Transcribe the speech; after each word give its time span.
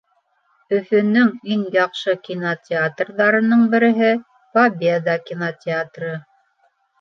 Өфөнөң 0.75 1.27
иң 1.55 1.65
яҡшы 1.75 2.15
кинотеатрҙарының 2.27 3.61
береһе 3.75 4.09
«Победа» 4.57 5.15
кинотеатры. 5.29 6.11